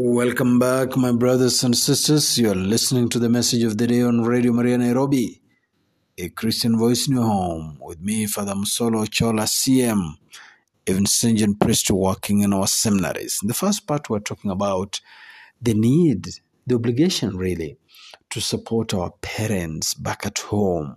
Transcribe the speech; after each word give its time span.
Welcome 0.00 0.60
back, 0.60 0.96
my 0.96 1.10
brothers 1.10 1.64
and 1.64 1.76
sisters. 1.76 2.38
You 2.38 2.52
are 2.52 2.54
listening 2.54 3.08
to 3.08 3.18
the 3.18 3.28
message 3.28 3.64
of 3.64 3.78
the 3.78 3.88
day 3.88 4.02
on 4.02 4.22
Radio 4.22 4.52
Maria 4.52 4.78
Nairobi, 4.78 5.42
a 6.16 6.28
Christian 6.28 6.78
voice 6.78 7.08
in 7.08 7.14
your 7.14 7.24
home, 7.24 7.78
with 7.80 8.00
me, 8.00 8.28
Father 8.28 8.54
Musolo 8.54 9.10
Chola 9.10 9.42
CM, 9.42 10.12
a 10.86 10.92
Vincentian 10.92 11.58
priest 11.58 11.90
working 11.90 12.42
in 12.42 12.52
our 12.52 12.68
seminaries. 12.68 13.40
In 13.42 13.48
the 13.48 13.54
first 13.54 13.88
part, 13.88 14.08
we're 14.08 14.20
talking 14.20 14.52
about 14.52 15.00
the 15.60 15.74
need, 15.74 16.28
the 16.64 16.76
obligation, 16.76 17.36
really, 17.36 17.76
to 18.30 18.40
support 18.40 18.94
our 18.94 19.10
parents 19.20 19.94
back 19.94 20.24
at 20.24 20.38
home, 20.38 20.96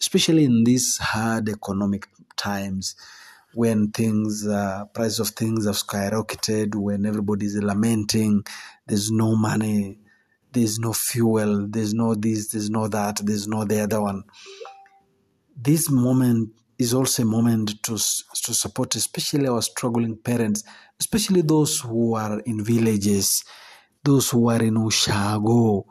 especially 0.00 0.44
in 0.44 0.64
these 0.64 0.98
hard 0.98 1.48
economic 1.48 2.08
times 2.36 2.96
when 3.54 3.90
things, 3.90 4.46
uh, 4.46 4.84
price 4.94 5.18
of 5.18 5.28
things 5.28 5.66
have 5.66 5.76
skyrocketed, 5.76 6.74
when 6.74 7.06
everybody's 7.06 7.56
lamenting, 7.56 8.44
there's 8.86 9.10
no 9.10 9.36
money, 9.36 9.98
there's 10.52 10.78
no 10.78 10.92
fuel, 10.92 11.66
there's 11.68 11.94
no 11.94 12.14
this, 12.14 12.48
there's 12.48 12.70
no 12.70 12.88
that, 12.88 13.20
there's 13.24 13.48
no 13.48 13.64
the 13.64 13.80
other 13.80 14.00
one. 14.00 14.24
This 15.56 15.90
moment 15.90 16.50
is 16.78 16.94
also 16.94 17.22
a 17.22 17.26
moment 17.26 17.82
to 17.82 17.92
to 17.92 18.54
support, 18.54 18.94
especially 18.94 19.46
our 19.46 19.62
struggling 19.62 20.16
parents, 20.16 20.64
especially 20.98 21.42
those 21.42 21.80
who 21.80 22.14
are 22.14 22.40
in 22.40 22.64
villages, 22.64 23.44
those 24.02 24.30
who 24.30 24.48
are 24.48 24.62
in 24.62 24.74
Ushago, 24.74 25.84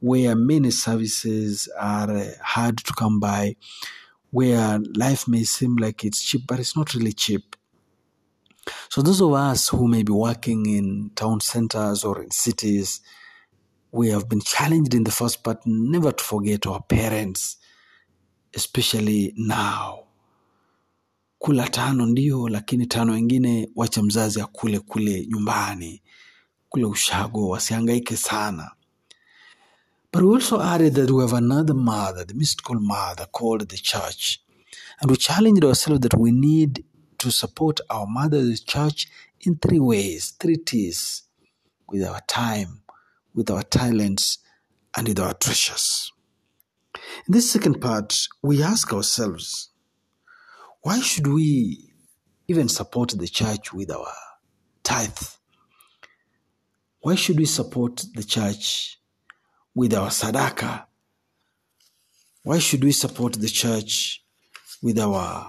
where 0.00 0.36
many 0.36 0.70
services 0.70 1.68
are 1.78 2.10
uh, 2.10 2.30
hard 2.40 2.78
to 2.78 2.92
come 2.92 3.18
by 3.18 3.56
where 4.30 4.78
life 4.94 5.26
may 5.28 5.44
seem 5.44 5.76
like 5.76 6.04
it's 6.04 6.22
cheap, 6.22 6.42
but 6.46 6.60
it's 6.60 6.76
not 6.76 6.94
really 6.94 7.12
cheap. 7.12 7.56
So, 8.90 9.00
those 9.02 9.20
of 9.22 9.32
us 9.32 9.68
who 9.68 9.88
may 9.88 10.02
be 10.02 10.12
working 10.12 10.66
in 10.66 11.10
town 11.14 11.40
centers 11.40 12.04
or 12.04 12.22
in 12.22 12.30
cities, 12.30 13.00
we 13.92 14.08
have 14.10 14.28
been 14.28 14.40
challenged 14.42 14.94
in 14.94 15.04
the 15.04 15.10
first 15.10 15.42
part 15.42 15.58
never 15.66 16.12
to 16.12 16.22
forget 16.24 16.66
our 16.66 16.82
parents, 16.82 17.56
especially 18.54 19.32
now. 19.36 20.04
Kula 21.42 21.68
tano 21.68 22.06
ndio, 22.06 22.48
lakini 22.48 22.86
tano 22.86 23.16
ingine 23.18 23.68
wacha 23.76 24.02
mzazi 24.02 24.40
akule 24.40 24.78
kule 24.78 25.26
nyumbani, 25.26 26.02
kule 26.68 26.84
ushago, 26.84 27.48
wasihangaike 27.48 28.16
sana. 28.16 28.70
But 30.10 30.22
we 30.22 30.28
also 30.28 30.60
added 30.60 30.94
that 30.94 31.10
we 31.10 31.20
have 31.20 31.34
another 31.34 31.74
mother, 31.74 32.24
the 32.24 32.34
mystical 32.34 32.76
mother 32.80 33.26
called 33.26 33.68
the 33.68 33.76
church. 33.76 34.40
And 35.00 35.10
we 35.10 35.16
challenged 35.16 35.64
ourselves 35.64 36.00
that 36.00 36.18
we 36.18 36.32
need 36.32 36.84
to 37.18 37.30
support 37.30 37.80
our 37.90 38.06
mother, 38.06 38.42
the 38.42 38.56
church, 38.56 39.08
in 39.42 39.56
three 39.56 39.78
ways, 39.78 40.30
three 40.40 40.56
T's 40.56 41.24
with 41.88 42.04
our 42.04 42.20
time, 42.26 42.82
with 43.34 43.50
our 43.50 43.62
talents, 43.62 44.38
and 44.96 45.06
with 45.08 45.20
our 45.20 45.34
treasures. 45.34 46.10
In 46.94 47.32
this 47.32 47.50
second 47.50 47.80
part, 47.80 48.18
we 48.42 48.62
ask 48.62 48.92
ourselves, 48.92 49.70
why 50.82 51.00
should 51.00 51.26
we 51.26 51.92
even 52.48 52.68
support 52.68 53.10
the 53.10 53.28
church 53.28 53.72
with 53.72 53.90
our 53.90 54.12
tithe? 54.82 55.18
Why 57.00 57.14
should 57.14 57.38
we 57.38 57.44
support 57.44 58.04
the 58.14 58.24
church 58.24 58.97
with 59.78 59.94
our 59.94 60.08
sadaka? 60.10 60.86
Why 62.42 62.58
should 62.58 62.82
we 62.82 62.90
support 62.90 63.34
the 63.34 63.46
church 63.46 64.24
with 64.82 64.98
our 64.98 65.48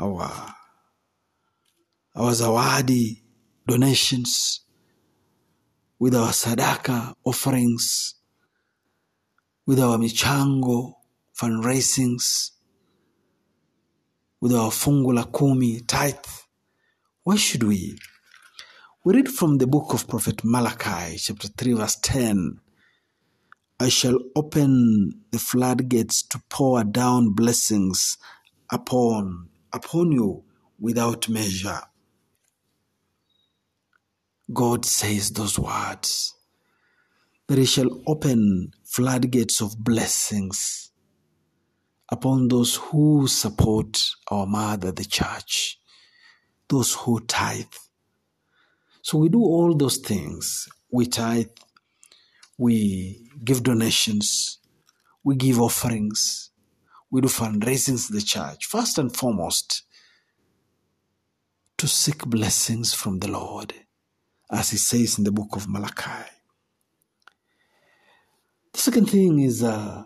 our 0.00 0.54
our 2.16 2.32
zawadi 2.32 3.20
donations, 3.68 4.62
with 5.98 6.14
our 6.14 6.30
sadaka 6.30 7.12
offerings, 7.22 8.14
with 9.66 9.78
our 9.78 9.98
michango 9.98 10.94
fundraisings, 11.38 12.52
with 14.40 14.54
our 14.54 14.70
fungu 14.70 15.12
la 15.12 15.24
kumi 15.24 15.80
tithe? 15.80 16.32
Why 17.24 17.36
should 17.36 17.64
we? 17.64 17.98
We 19.04 19.12
read 19.16 19.28
from 19.28 19.58
the 19.58 19.66
book 19.66 19.92
of 19.92 20.08
Prophet 20.08 20.42
Malachi, 20.44 21.18
chapter 21.18 21.48
3, 21.48 21.74
verse 21.74 21.96
10. 21.96 22.60
I 23.82 23.88
shall 23.88 24.16
open 24.36 25.22
the 25.32 25.40
floodgates 25.40 26.22
to 26.28 26.40
pour 26.48 26.84
down 26.84 27.30
blessings 27.30 28.16
upon 28.70 29.48
upon 29.72 30.12
you 30.12 30.44
without 30.78 31.28
measure. 31.28 31.80
God 34.52 34.84
says 34.84 35.32
those 35.32 35.58
words 35.58 36.32
that 37.48 37.58
He 37.58 37.64
shall 37.64 37.90
open 38.06 38.70
floodgates 38.84 39.60
of 39.60 39.76
blessings 39.82 40.92
upon 42.08 42.46
those 42.46 42.76
who 42.76 43.26
support 43.26 43.98
our 44.30 44.46
mother, 44.46 44.92
the 44.92 45.04
church, 45.04 45.80
those 46.68 46.94
who 46.94 47.18
tithe. 47.18 47.74
So 49.02 49.18
we 49.18 49.28
do 49.28 49.40
all 49.40 49.74
those 49.74 49.96
things. 49.96 50.68
We 50.92 51.06
tithe, 51.06 51.46
we 52.58 53.30
give 53.44 53.62
donations, 53.62 54.58
we 55.24 55.36
give 55.36 55.60
offerings, 55.60 56.50
we 57.10 57.20
do 57.20 57.28
fundraisings 57.28 58.10
in 58.10 58.16
the 58.16 58.22
church. 58.22 58.66
First 58.66 58.98
and 58.98 59.14
foremost, 59.14 59.82
to 61.78 61.88
seek 61.88 62.24
blessings 62.26 62.94
from 62.94 63.18
the 63.18 63.28
Lord, 63.28 63.74
as 64.50 64.70
he 64.70 64.76
says 64.76 65.18
in 65.18 65.24
the 65.24 65.32
book 65.32 65.56
of 65.56 65.68
Malachi. 65.68 66.30
The 68.72 68.78
second 68.78 69.10
thing 69.10 69.38
is 69.40 69.62
uh, 69.62 70.04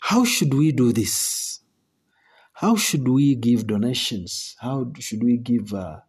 how 0.00 0.24
should 0.24 0.54
we 0.54 0.72
do 0.72 0.92
this? 0.92 1.60
How 2.54 2.74
should 2.74 3.06
we 3.06 3.36
give 3.36 3.66
donations? 3.66 4.56
How 4.58 4.90
should 4.98 5.22
we 5.22 5.36
give 5.36 5.72
uh, 5.72 6.00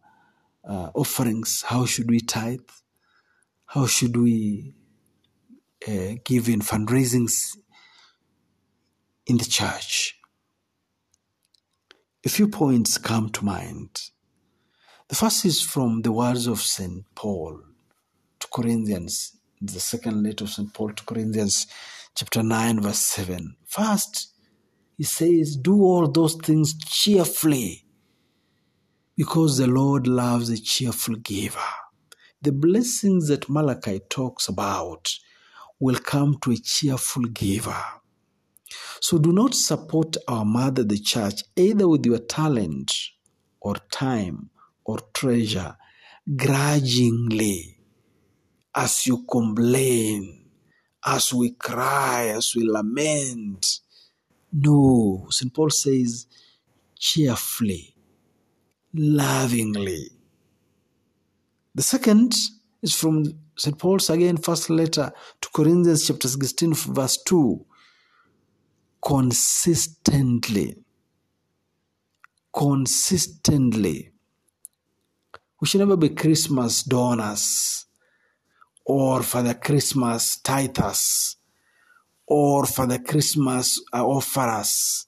uh, 0.68 0.90
offerings? 0.94 1.62
How 1.68 1.84
should 1.86 2.10
we 2.10 2.18
tithe? 2.20 2.68
How 3.66 3.86
should 3.86 4.16
we 4.16 4.74
uh, 5.86 6.14
give 6.24 6.44
fundraisings 6.44 7.56
in 9.26 9.38
the 9.38 9.44
church? 9.44 10.18
A 12.24 12.28
few 12.28 12.48
points 12.48 12.98
come 12.98 13.30
to 13.30 13.44
mind. 13.44 14.10
The 15.08 15.14
first 15.14 15.44
is 15.44 15.62
from 15.62 16.02
the 16.02 16.12
words 16.12 16.46
of 16.46 16.60
St. 16.60 17.04
Paul 17.14 17.60
to 18.38 18.46
Corinthians, 18.52 19.36
the 19.60 19.80
second 19.80 20.22
letter 20.22 20.44
of 20.44 20.50
St. 20.50 20.72
Paul 20.72 20.92
to 20.92 21.04
Corinthians, 21.04 21.66
chapter 22.14 22.42
9, 22.42 22.80
verse 22.82 22.98
7. 22.98 23.56
First, 23.66 24.34
he 24.96 25.04
says, 25.04 25.56
Do 25.56 25.82
all 25.82 26.08
those 26.08 26.34
things 26.34 26.74
cheerfully 26.78 27.86
because 29.16 29.58
the 29.58 29.66
Lord 29.66 30.06
loves 30.06 30.50
a 30.50 30.60
cheerful 30.60 31.16
giver. 31.16 31.58
The 32.42 32.52
blessings 32.52 33.28
that 33.28 33.48
Malachi 33.48 34.00
talks 34.08 34.46
about 34.48 35.10
will 35.80 35.98
come 35.98 36.36
to 36.42 36.52
a 36.52 36.56
cheerful 36.56 37.22
giver. 37.24 37.82
So 39.00 39.18
do 39.18 39.32
not 39.32 39.54
support 39.54 40.16
our 40.28 40.44
mother, 40.44 40.84
the 40.84 40.98
church, 40.98 41.42
either 41.56 41.88
with 41.88 42.04
your 42.06 42.18
talent 42.18 42.92
or 43.60 43.76
time 43.90 44.50
or 44.84 44.98
treasure 45.14 45.76
grudgingly 46.36 47.78
as 48.74 49.06
you 49.06 49.24
complain, 49.28 50.44
as 51.04 51.32
we 51.32 51.50
cry, 51.52 52.28
as 52.28 52.54
we 52.54 52.68
lament. 52.68 53.80
No, 54.52 55.26
St. 55.30 55.52
Paul 55.52 55.70
says 55.70 56.26
cheerfully, 56.98 57.94
lovingly. 58.92 60.10
The 61.74 61.82
second 61.82 62.34
is 62.82 62.94
from 62.94 63.24
St. 63.60 63.76
Paul's 63.76 64.08
again 64.08 64.38
first 64.38 64.70
letter 64.70 65.12
to 65.38 65.48
Corinthians 65.52 66.06
chapter 66.06 66.28
16 66.28 66.72
verse 66.94 67.22
2 67.24 67.62
consistently 69.04 70.78
consistently 72.54 74.12
we 75.60 75.66
should 75.66 75.80
never 75.80 75.98
be 75.98 76.08
Christmas 76.08 76.82
donors 76.84 77.84
or 78.86 79.22
for 79.22 79.42
the 79.42 79.54
Christmas 79.54 80.38
tithers 80.42 81.36
or 82.26 82.64
for 82.64 82.86
the 82.86 82.98
Christmas 82.98 83.78
uh, 83.92 84.06
offerers 84.06 85.06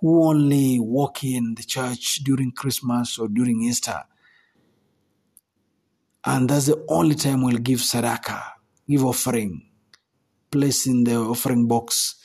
who 0.00 0.22
only 0.22 0.78
walk 0.78 1.24
in 1.24 1.56
the 1.56 1.64
church 1.64 2.20
during 2.22 2.52
Christmas 2.52 3.18
or 3.18 3.26
during 3.26 3.62
Easter 3.62 4.04
and 6.24 6.48
that's 6.48 6.66
the 6.66 6.84
only 6.88 7.14
time 7.14 7.42
we'll 7.42 7.58
give 7.58 7.80
sadaka, 7.80 8.42
give 8.88 9.04
offering, 9.04 9.68
place 10.50 10.86
in 10.86 11.04
the 11.04 11.16
offering 11.16 11.66
box 11.66 12.16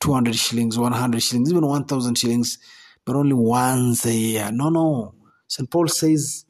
200 0.00 0.34
shillings, 0.34 0.78
100 0.78 1.22
shillings, 1.22 1.50
even 1.50 1.66
1000 1.66 2.16
shillings, 2.16 2.58
but 3.04 3.16
only 3.16 3.34
once 3.34 4.06
a 4.06 4.14
year. 4.14 4.50
No, 4.52 4.68
no. 4.68 5.14
St. 5.46 5.68
Paul 5.68 5.88
says, 5.88 6.44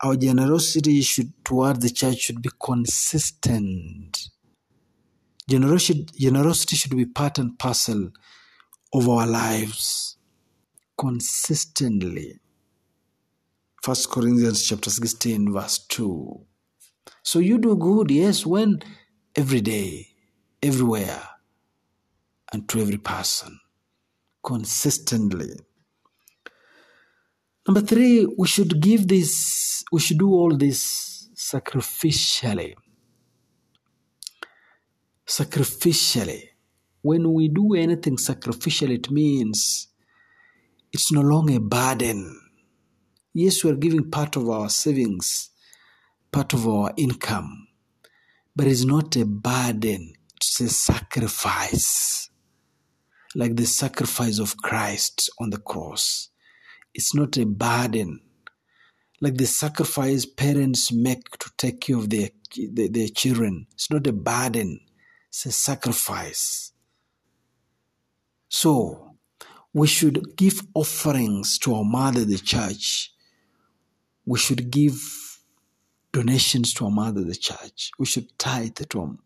our 0.00 0.16
generosity 0.16 1.00
should 1.02 1.32
toward 1.44 1.80
the 1.80 1.90
church 1.90 2.18
should 2.18 2.42
be 2.42 2.50
consistent. 2.60 4.28
Generosity, 5.48 6.06
generosity 6.18 6.76
should 6.76 6.96
be 6.96 7.04
part 7.04 7.38
and 7.38 7.58
parcel 7.58 8.10
of 8.92 9.08
our 9.08 9.26
lives 9.26 10.16
consistently. 10.98 12.38
First 13.82 14.10
Corinthians 14.10 14.64
chapter 14.64 14.90
16, 14.90 15.52
verse 15.52 15.80
2. 15.88 16.46
So 17.24 17.40
you 17.40 17.58
do 17.58 17.74
good, 17.74 18.12
yes, 18.12 18.46
when 18.46 18.80
every 19.34 19.60
day, 19.60 20.06
everywhere, 20.62 21.20
and 22.52 22.68
to 22.68 22.80
every 22.80 22.98
person, 22.98 23.58
consistently. 24.44 25.56
Number 27.66 27.80
three, 27.80 28.24
we 28.38 28.46
should 28.46 28.80
give 28.80 29.08
this, 29.08 29.82
we 29.90 29.98
should 29.98 30.18
do 30.18 30.30
all 30.30 30.56
this 30.56 31.28
sacrificially. 31.34 32.74
Sacrificially. 35.26 36.50
When 37.00 37.32
we 37.34 37.48
do 37.48 37.74
anything 37.74 38.16
sacrificially, 38.16 38.94
it 38.94 39.10
means 39.10 39.88
it's 40.92 41.10
no 41.10 41.22
longer 41.22 41.56
a 41.56 41.60
burden. 41.60 42.38
Yes, 43.34 43.64
we 43.64 43.70
are 43.70 43.76
giving 43.76 44.10
part 44.10 44.36
of 44.36 44.50
our 44.50 44.68
savings, 44.68 45.48
part 46.30 46.52
of 46.52 46.68
our 46.68 46.92
income, 46.98 47.68
but 48.54 48.66
it's 48.66 48.84
not 48.84 49.16
a 49.16 49.24
burden, 49.24 50.12
it's 50.36 50.60
a 50.60 50.68
sacrifice. 50.68 52.28
Like 53.34 53.56
the 53.56 53.64
sacrifice 53.64 54.38
of 54.38 54.58
Christ 54.58 55.30
on 55.40 55.48
the 55.48 55.56
cross. 55.56 56.28
It's 56.92 57.14
not 57.14 57.38
a 57.38 57.46
burden. 57.46 58.20
Like 59.22 59.38
the 59.38 59.46
sacrifice 59.46 60.26
parents 60.26 60.92
make 60.92 61.30
to 61.38 61.50
take 61.56 61.80
care 61.80 61.96
of 61.96 62.10
their, 62.10 62.28
their, 62.70 63.08
children. 63.08 63.66
It's 63.72 63.90
not 63.90 64.06
a 64.06 64.12
burden, 64.12 64.80
it's 65.28 65.46
a 65.46 65.52
sacrifice. 65.52 66.72
So, 68.50 69.16
we 69.72 69.86
should 69.86 70.36
give 70.36 70.60
offerings 70.74 71.56
to 71.60 71.74
our 71.76 71.84
mother, 71.84 72.26
the 72.26 72.36
church. 72.36 73.11
We 74.24 74.38
should 74.38 74.70
give 74.70 75.38
donations 76.12 76.74
to 76.74 76.84
our 76.86 76.90
mother, 76.90 77.22
the 77.24 77.34
church. 77.34 77.90
We 77.98 78.06
should 78.06 78.38
tithe 78.38 78.74
to 78.76 78.86
them. 78.86 79.18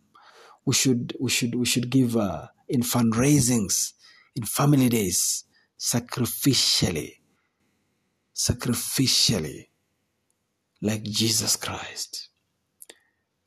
We 0.65 0.75
should, 0.75 1.17
we 1.21 1.31
should, 1.31 1.55
we 1.55 1.67
should 1.67 1.91
give 1.91 2.17
uh, 2.17 2.47
in 2.69 2.83
fundraisings, 2.83 3.93
in 4.35 4.45
family 4.45 4.89
days, 4.89 5.45
sacrificially 5.79 7.15
sacrificially 8.37 9.69
like 10.83 11.03
Jesus 11.03 11.57
Christ. 11.57 12.29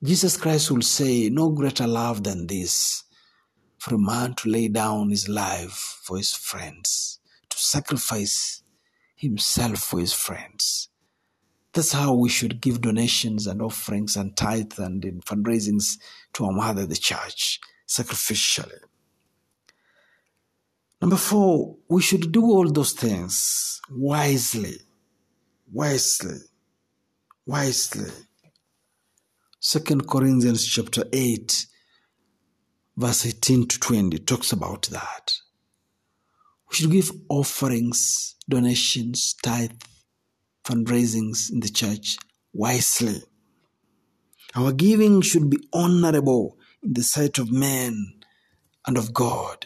Jesus 0.03 0.35
Christ 0.35 0.71
will 0.71 0.81
say, 0.81 1.29
No 1.29 1.51
greater 1.51 1.85
love 1.85 2.23
than 2.23 2.47
this 2.47 3.03
for 3.77 3.95
a 3.95 3.99
man 3.99 4.33
to 4.35 4.49
lay 4.49 4.67
down 4.67 5.09
his 5.09 5.29
life 5.29 6.01
for 6.03 6.17
his 6.17 6.33
friends, 6.33 7.19
to 7.49 7.57
sacrifice 7.57 8.63
himself 9.15 9.79
for 9.79 9.99
his 9.99 10.13
friends. 10.13 10.88
That's 11.73 11.91
how 11.91 12.13
we 12.13 12.29
should 12.29 12.61
give 12.61 12.81
donations 12.81 13.45
and 13.45 13.61
offerings 13.61 14.15
and 14.15 14.35
tithe 14.35 14.79
and 14.79 15.05
in 15.05 15.21
fundraisings 15.21 15.97
to 16.33 16.45
our 16.45 16.51
mother, 16.51 16.85
the 16.85 16.95
church, 16.95 17.59
sacrificially. 17.87 18.79
Number 21.01 21.15
four, 21.15 21.77
we 21.87 22.01
should 22.01 22.31
do 22.31 22.43
all 22.43 22.69
those 22.69 22.93
things 22.93 23.79
wisely. 23.89 24.77
Wisely. 25.71 26.39
Wisely. 27.45 28.11
Second 29.59 30.07
Corinthians 30.07 30.65
chapter 30.65 31.03
8, 31.13 31.65
verse 32.97 33.25
18 33.25 33.67
to 33.67 33.79
20 33.79 34.17
talks 34.19 34.51
about 34.51 34.87
that. 34.91 35.33
We 36.69 36.75
should 36.75 36.91
give 36.91 37.11
offerings, 37.29 38.35
donations, 38.47 39.35
tithe, 39.43 39.71
fundraisings 40.69 41.51
in 41.51 41.61
the 41.61 41.69
church 41.69 42.17
wisely. 42.53 43.23
Our 44.55 44.71
giving 44.71 45.21
should 45.21 45.49
be 45.49 45.57
honorable 45.73 46.57
in 46.83 46.93
the 46.93 47.03
sight 47.03 47.39
of 47.39 47.51
men 47.51 48.13
and 48.85 48.97
of 48.97 49.13
God. 49.13 49.65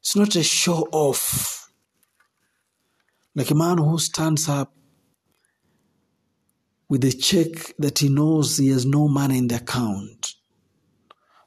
It's 0.00 0.14
not 0.14 0.36
a 0.36 0.42
show 0.42 0.88
off. 0.92 1.70
Like 3.34 3.50
a 3.50 3.54
man 3.54 3.78
who 3.78 3.98
stands 3.98 4.48
up 4.48 4.74
with 6.88 7.04
a 7.04 7.12
check 7.12 7.74
that 7.78 8.00
he 8.00 8.10
knows 8.10 8.58
he 8.58 8.68
has 8.68 8.84
no 8.84 9.08
money 9.08 9.38
in 9.38 9.48
the 9.48 9.56
account. 9.56 10.34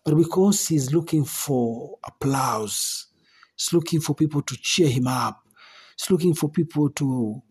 But 0.04 0.18
because 0.18 0.68
he's 0.68 0.94
looking 0.94 1.25
for 1.25 1.98
applause, 2.04 3.07
he's 3.56 3.72
looking 3.72 4.01
for 4.01 4.16
people 4.16 4.42
to 4.42 4.56
cheer 4.57 4.89
him 4.89 5.06
up, 5.06 5.44
he's 5.95 6.10
looking 6.10 6.33
for 6.33 6.50
people 6.50 6.89
to 6.92 7.44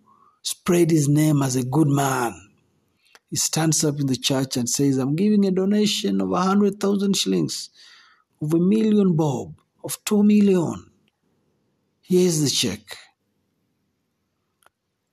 spread 0.45 0.91
his 0.91 1.09
name 1.09 1.43
as 1.43 1.57
a 1.57 1.65
good 1.65 1.89
man. 1.89 2.35
He 3.31 3.37
stands 3.37 3.83
up 3.83 3.99
in 3.99 4.07
the 4.07 4.17
church 4.17 4.57
and 4.57 4.69
says, 4.69 4.99
I'm 4.99 5.17
giving 5.17 5.45
a 5.47 5.51
donation 5.51 6.21
of 6.21 6.31
a 6.31 6.43
hundred 6.43 6.79
thousand 6.79 7.17
shillings, 7.17 7.71
of 8.41 8.53
a 8.55 8.59
million 8.61 9.17
bob, 9.17 9.55
of 9.83 9.99
two 10.05 10.23
million. 10.23 10.91
Here's 12.03 12.43
the 12.43 12.51
check. 12.51 12.81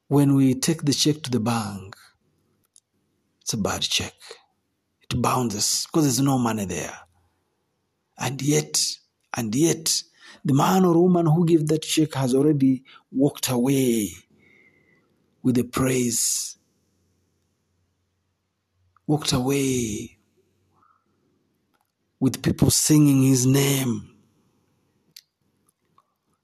When 0.10 0.36
we 0.36 0.54
take 0.56 0.83
the 0.83 0.94
check 0.94 1.22
to 1.24 1.31
the 1.31 1.39
bank, 1.39 1.95
it's 3.42 3.54
a 3.54 3.57
bad 3.57 3.81
check. 3.81 4.13
It 5.01 5.22
bounces 5.22 5.88
because 5.88 6.04
there's 6.04 6.19
no 6.19 6.38
money 6.38 6.66
there. 6.66 6.94
And 8.19 8.42
yet, 8.42 8.77
and 9.36 9.56
yet, 9.56 10.04
the 10.44 10.54
man 10.54 10.84
or 10.84 11.01
woman 11.01 11.25
who 11.25 11.45
gave 11.45 11.68
that 11.68 11.84
check 11.84 12.16
has 12.16 12.36
already 12.36 12.84
walked 13.12 13.50
away 13.50 14.10
with 15.44 15.56
the 15.56 15.64
praise, 15.64 16.58
walked 19.08 19.34
away 19.34 20.18
with 22.20 22.44
people 22.44 22.70
singing 22.70 23.24
his 23.24 23.46
name. 23.46 24.16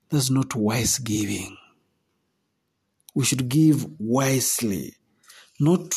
That's 0.09 0.29
not 0.29 0.55
wise 0.55 0.97
giving. 0.99 1.57
We 3.13 3.25
should 3.25 3.49
give 3.49 3.85
wisely. 3.99 4.95
Not, 5.59 5.93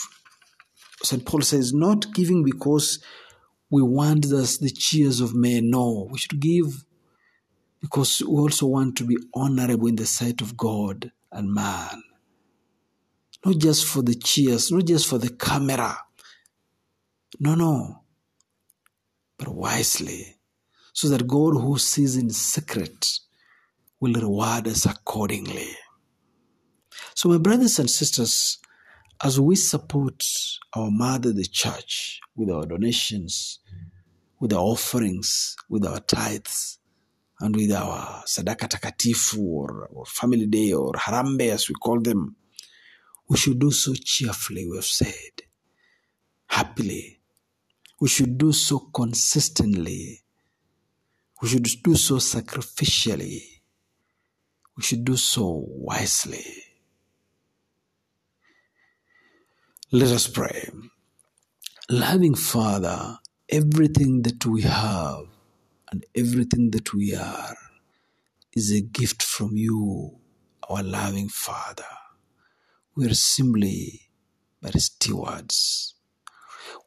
St. 1.02 1.24
Paul 1.24 1.42
says, 1.42 1.72
not 1.72 2.12
giving 2.14 2.44
because 2.44 3.02
we 3.70 3.82
want 3.82 4.28
this, 4.28 4.58
the 4.58 4.70
cheers 4.70 5.20
of 5.20 5.34
men. 5.34 5.70
No, 5.70 6.08
we 6.10 6.18
should 6.18 6.40
give 6.40 6.84
because 7.80 8.20
we 8.20 8.36
also 8.36 8.66
want 8.66 8.96
to 8.98 9.04
be 9.04 9.16
honorable 9.34 9.86
in 9.88 9.96
the 9.96 10.06
sight 10.06 10.40
of 10.40 10.56
God 10.56 11.12
and 11.32 11.52
man. 11.52 12.02
Not 13.44 13.58
just 13.58 13.86
for 13.86 14.02
the 14.02 14.14
cheers, 14.14 14.70
not 14.70 14.84
just 14.84 15.08
for 15.08 15.18
the 15.18 15.30
camera. 15.30 15.96
No, 17.38 17.54
no. 17.54 18.02
But 19.38 19.54
wisely. 19.54 20.36
So 20.92 21.08
that 21.08 21.26
God 21.26 21.52
who 21.52 21.78
sees 21.78 22.16
in 22.16 22.30
secret 22.30 23.06
will 24.00 24.14
reward 24.14 24.68
us 24.68 24.86
accordingly. 24.86 25.68
So, 27.14 27.28
my 27.28 27.38
brothers 27.38 27.78
and 27.78 27.88
sisters, 27.88 28.58
as 29.22 29.38
we 29.38 29.56
support 29.56 30.24
our 30.74 30.90
mother, 30.90 31.32
the 31.32 31.44
church, 31.44 32.20
with 32.34 32.50
our 32.50 32.66
donations, 32.66 33.60
with 34.40 34.52
our 34.52 34.60
offerings, 34.60 35.56
with 35.68 35.84
our 35.84 36.00
tithes, 36.00 36.78
and 37.40 37.56
with 37.56 37.72
our 37.72 38.22
sadaka 38.26 38.68
takatifu 38.68 39.38
or, 39.38 39.88
or 39.92 40.04
family 40.06 40.46
day 40.46 40.72
or 40.72 40.92
harambee 40.92 41.50
as 41.50 41.68
we 41.68 41.74
call 41.74 42.00
them, 42.00 42.36
we 43.30 43.36
should 43.36 43.60
do 43.60 43.70
so 43.70 43.94
cheerfully, 43.94 44.66
we 44.68 44.76
have 44.76 44.84
said, 44.84 45.42
happily. 46.48 47.20
We 48.00 48.08
should 48.08 48.36
do 48.36 48.52
so 48.52 48.80
consistently. 48.92 50.22
We 51.40 51.48
should 51.48 51.62
do 51.84 51.94
so 51.94 52.16
sacrificially. 52.16 53.42
We 54.76 54.82
should 54.82 55.04
do 55.04 55.16
so 55.16 55.64
wisely. 55.68 56.44
Let 59.92 60.08
us 60.08 60.26
pray. 60.26 60.68
Loving 61.88 62.34
Father, 62.34 63.18
everything 63.48 64.22
that 64.22 64.44
we 64.44 64.62
have 64.62 65.26
and 65.92 66.04
everything 66.16 66.72
that 66.72 66.92
we 66.92 67.14
are 67.14 67.56
is 68.54 68.72
a 68.72 68.80
gift 68.80 69.22
from 69.22 69.56
you, 69.56 70.18
our 70.68 70.82
loving 70.82 71.28
Father. 71.28 71.99
We 72.96 73.06
are 73.06 73.14
simply 73.14 74.10
but 74.60 74.80
stewards. 74.80 75.94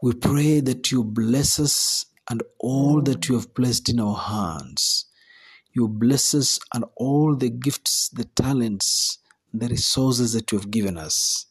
We 0.01 0.13
pray 0.13 0.59
that 0.59 0.91
you 0.91 1.03
bless 1.03 1.59
us 1.59 2.05
and 2.29 2.43
all 2.59 3.01
that 3.01 3.27
you 3.29 3.35
have 3.35 3.55
placed 3.55 3.89
in 3.89 3.99
our 3.99 4.17
hands. 4.17 5.05
You 5.71 5.87
bless 5.87 6.33
us 6.33 6.59
and 6.73 6.85
all 6.95 7.35
the 7.35 7.49
gifts, 7.49 8.09
the 8.09 8.25
talents, 8.25 9.19
the 9.53 9.67
resources 9.67 10.33
that 10.33 10.51
you 10.51 10.59
have 10.59 10.71
given 10.71 10.97
us 10.97 11.47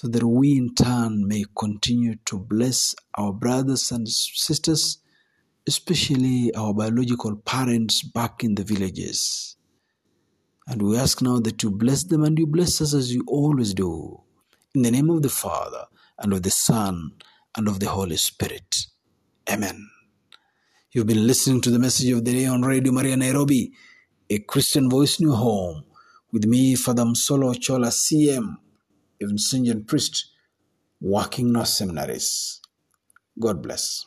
so 0.00 0.08
that 0.08 0.24
we 0.24 0.56
in 0.56 0.74
turn 0.74 1.28
may 1.28 1.44
continue 1.54 2.14
to 2.24 2.38
bless 2.38 2.94
our 3.16 3.34
brothers 3.34 3.92
and 3.92 4.08
sisters, 4.08 4.96
especially 5.66 6.50
our 6.54 6.72
biological 6.72 7.36
parents 7.36 8.02
back 8.02 8.42
in 8.42 8.54
the 8.54 8.64
villages. 8.64 9.56
And 10.66 10.82
we 10.82 10.96
ask 10.96 11.20
now 11.22 11.40
that 11.40 11.62
you 11.62 11.70
bless 11.70 12.04
them 12.04 12.24
and 12.24 12.38
you 12.38 12.46
bless 12.46 12.80
us 12.80 12.94
as 12.94 13.12
you 13.12 13.24
always 13.26 13.74
do. 13.74 14.20
In 14.74 14.82
the 14.82 14.90
name 14.90 15.10
of 15.10 15.22
the 15.22 15.28
Father, 15.28 15.86
and 16.18 16.32
of 16.32 16.42
the 16.42 16.50
Son, 16.50 17.12
and 17.56 17.66
of 17.66 17.80
the 17.80 17.88
Holy 17.88 18.16
Spirit. 18.16 18.86
Amen. 19.50 19.88
You've 20.92 21.06
been 21.06 21.26
listening 21.26 21.60
to 21.62 21.70
the 21.70 21.78
message 21.78 22.10
of 22.10 22.24
the 22.24 22.32
day 22.32 22.46
on 22.46 22.62
Radio 22.62 22.92
Maria 22.92 23.16
Nairobi, 23.16 23.72
a 24.28 24.38
Christian 24.38 24.88
voice 24.88 25.18
your 25.18 25.36
home, 25.36 25.84
with 26.32 26.46
me, 26.46 26.76
Father 26.76 27.04
Msolo 27.04 27.58
Chola 27.60 27.88
CM, 27.88 28.56
a 29.20 29.24
Vincentian 29.24 29.86
priest, 29.86 30.26
working 31.00 31.48
in 31.48 31.56
our 31.56 31.66
seminaries. 31.66 32.60
God 33.38 33.62
bless. 33.62 34.06